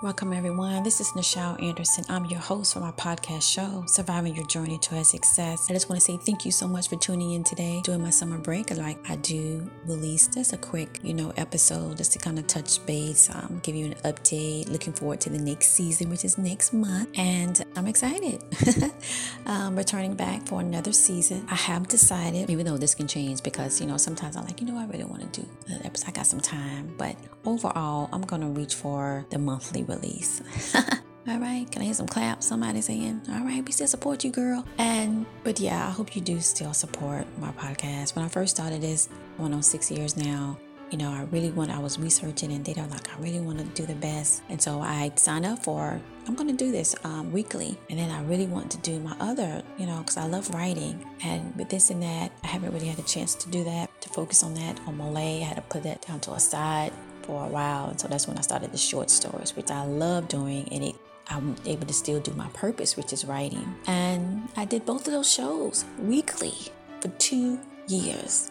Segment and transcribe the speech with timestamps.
[0.00, 0.84] Welcome, everyone.
[0.84, 2.04] This is Nichelle Anderson.
[2.08, 5.68] I'm your host for my podcast show, Surviving Your Journey to a Success.
[5.68, 8.10] I just want to say thank you so much for tuning in today during my
[8.10, 8.70] summer break.
[8.76, 12.86] Like I do release just a quick, you know, episode just to kind of touch
[12.86, 14.70] base, um, give you an update.
[14.70, 18.44] Looking forward to the next season, which is next month, and I'm excited.
[19.46, 21.44] um, returning back for another season.
[21.50, 24.68] I have decided, even though this can change, because you know sometimes I'm like, you
[24.68, 26.10] know, I really want to do an episode.
[26.10, 30.42] I got some time, but overall, I'm gonna reach for the monthly release.
[31.28, 32.46] All right, can I hear some claps?
[32.46, 34.64] Somebody saying, All right, we still support you, girl.
[34.78, 38.16] And, but yeah, I hope you do still support my podcast.
[38.16, 40.58] When I first started this, going on six years now,
[40.90, 43.64] you know, I really want, I was researching and data, like, I really want to
[43.64, 44.42] do the best.
[44.48, 47.78] And so I signed up for, I'm going to do this um, weekly.
[47.90, 51.04] And then I really want to do my other, you know, because I love writing.
[51.22, 54.08] And with this and that, I haven't really had a chance to do that, to
[54.08, 55.42] focus on that on Malay.
[55.42, 56.92] I had to put that down to a side
[57.28, 57.90] for a while.
[57.90, 60.66] And so that's when I started the short stories, which I love doing.
[60.72, 60.96] And it
[61.30, 63.74] I'm able to still do my purpose, which is writing.
[63.86, 66.54] And I did both of those shows weekly
[67.00, 68.50] for two years.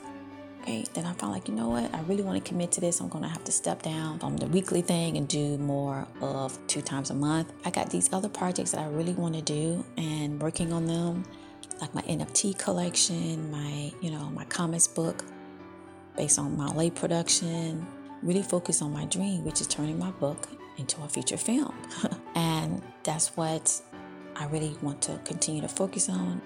[0.61, 1.91] Okay, then I found like, you know what?
[1.95, 2.99] I really want to commit to this.
[2.99, 6.59] I'm going to have to step down from the weekly thing and do more of
[6.67, 7.51] two times a month.
[7.65, 11.23] I got these other projects that I really want to do and working on them,
[11.81, 15.23] like my NFT collection, my, you know, my comics book
[16.15, 17.87] based on my late production,
[18.27, 21.73] really focus on my dream, which is turning my book into a feature film.
[22.35, 23.81] and that's what
[24.35, 26.41] I really want to continue to focus on,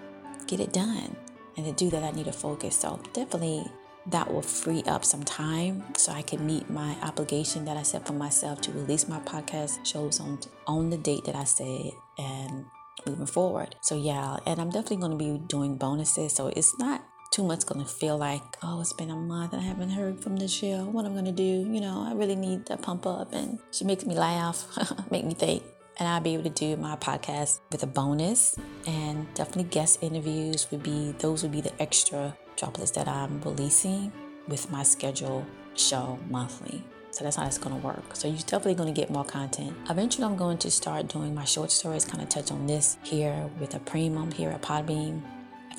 [0.48, 1.16] get it done.
[1.58, 2.78] And to do that, I need to focus.
[2.78, 3.66] So definitely
[4.08, 8.08] that will free up some time so I can meet my obligation that I set
[8.08, 12.66] for myself to release my podcast shows on on the date that I said and
[13.06, 13.76] moving forward.
[13.82, 16.34] So yeah, and I'm definitely going to be doing bonuses.
[16.34, 19.62] So it's not too much going to feel like, oh, it's been a month and
[19.62, 20.84] I haven't heard from the show.
[20.86, 21.44] What I'm going to do?
[21.44, 23.34] You know, I really need to pump up.
[23.34, 24.68] And she makes me laugh,
[25.12, 25.64] make me think.
[25.98, 30.70] And I'll be able to do my podcast with a bonus and definitely guest interviews
[30.72, 34.12] would be, those would be the extra droplets that I'm releasing
[34.48, 35.46] with my schedule
[35.76, 36.84] show monthly.
[37.12, 38.16] So that's how it's going to work.
[38.16, 39.76] So you're definitely going to get more content.
[39.90, 43.50] Eventually, I'm going to start doing my short stories, kind of touch on this here
[43.60, 45.22] with a premium here at Podbean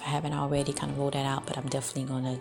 [0.05, 2.41] I haven't already kind of rolled that out, but I'm definitely going to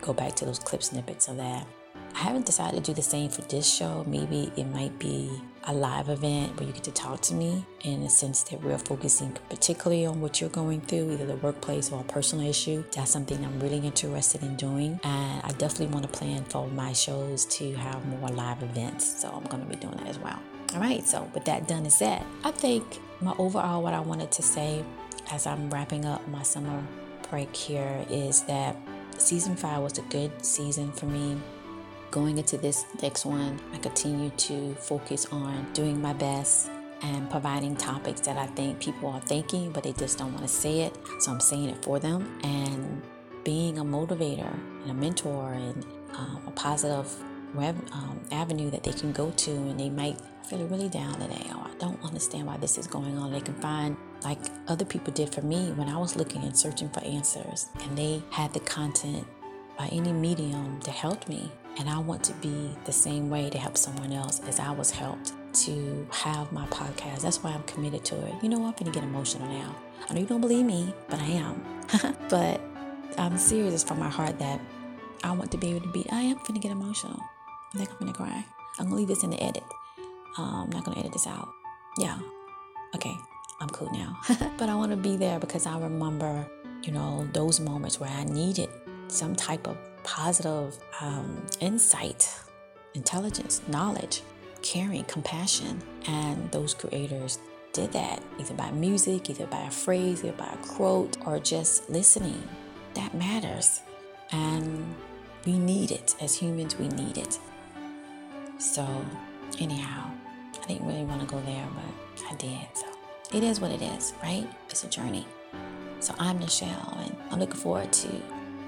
[0.00, 1.66] go back to those clip snippets of that.
[2.14, 4.02] I haven't decided to do the same for this show.
[4.06, 5.30] Maybe it might be
[5.64, 8.78] a live event where you get to talk to me in the sense that we're
[8.78, 12.82] focusing particularly on what you're going through, either the workplace or a personal issue.
[12.92, 14.98] That's something I'm really interested in doing.
[15.04, 19.20] And I definitely want to plan for my shows to have more live events.
[19.20, 20.40] So I'm going to be doing that as well.
[20.74, 24.30] All right, so with that done and said, I think my overall what I wanted
[24.32, 24.82] to say
[25.30, 26.82] as I'm wrapping up my summer
[27.30, 28.76] break here is that
[29.18, 31.36] season five was a good season for me.
[32.10, 36.70] Going into this next one, I continue to focus on doing my best
[37.02, 40.52] and providing topics that I think people are thinking, but they just don't want to
[40.52, 40.96] say it.
[41.20, 43.02] So I'm saying it for them and
[43.44, 47.12] being a motivator and a mentor and um, a positive
[47.54, 51.46] web, um, avenue that they can go to and they might feel really down today
[51.54, 53.32] or I don't understand why this is going on.
[53.32, 54.38] They can find like
[54.68, 58.22] other people did for me when I was looking and searching for answers and they
[58.30, 59.26] had the content
[59.78, 61.50] by any medium to help me.
[61.78, 64.90] And I want to be the same way to help someone else as I was
[64.90, 65.32] helped
[65.64, 67.22] to have my podcast.
[67.22, 68.34] That's why I'm committed to it.
[68.42, 69.74] You know, I'm gonna get emotional now.
[70.08, 71.64] I know you don't believe me, but I am.
[72.30, 72.60] but
[73.18, 74.60] I'm serious from my heart that
[75.22, 77.20] I want to be able to be, I am gonna get emotional.
[77.74, 78.44] I think I'm gonna cry.
[78.78, 79.64] I'm gonna leave this in the edit.
[80.38, 81.48] Um, I'm not gonna edit this out.
[81.98, 82.18] Yeah.
[82.94, 83.14] Okay.
[83.60, 84.18] I'm cool now.
[84.58, 86.46] but I want to be there because I remember,
[86.82, 88.68] you know, those moments where I needed
[89.08, 92.32] some type of positive um, insight,
[92.94, 94.22] intelligence, knowledge,
[94.62, 95.82] caring, compassion.
[96.06, 97.38] And those creators
[97.72, 101.88] did that either by music, either by a phrase, either by a quote, or just
[101.90, 102.42] listening.
[102.94, 103.80] That matters.
[104.32, 104.94] And
[105.44, 106.16] we need it.
[106.20, 107.38] As humans, we need it.
[108.58, 108.86] So,
[109.60, 110.10] anyhow,
[110.62, 112.66] I didn't really want to go there, but I did.
[112.74, 112.86] So,
[113.36, 114.48] it is what it is, right?
[114.70, 115.26] It's a journey.
[116.00, 118.08] So, I'm Nichelle, and I'm looking forward to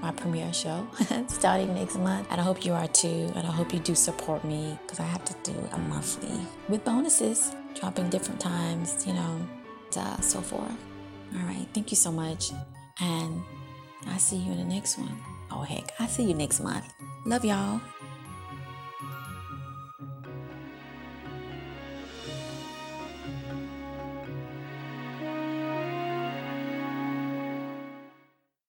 [0.01, 0.87] my premiere show
[1.27, 2.27] starting next month.
[2.29, 3.31] And I hope you are too.
[3.35, 6.85] And I hope you do support me because I have to do a monthly with
[6.85, 9.47] bonuses, dropping different times, you know,
[9.97, 10.77] uh, so forth.
[11.35, 11.67] All right.
[11.73, 12.51] Thank you so much.
[13.01, 13.41] And
[14.07, 15.17] I'll see you in the next one.
[15.51, 15.91] Oh, heck.
[15.99, 16.85] I'll see you next month.
[17.25, 17.81] Love y'all.